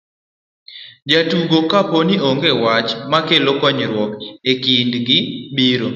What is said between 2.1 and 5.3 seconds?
onge wach makelo ywaruok e kind gi,